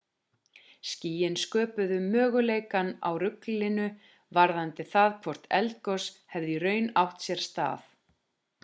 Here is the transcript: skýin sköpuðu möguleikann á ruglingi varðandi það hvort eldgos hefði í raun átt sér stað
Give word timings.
skýin 0.91 1.35
sköpuðu 1.41 1.99
möguleikann 2.05 2.89
á 3.07 3.09
ruglingi 3.25 3.87
varðandi 4.39 4.87
það 4.95 5.13
hvort 5.21 5.47
eldgos 5.61 6.11
hefði 6.35 6.53
í 6.59 6.61
raun 6.67 6.91
átt 7.05 7.29
sér 7.29 7.47
stað 7.51 7.89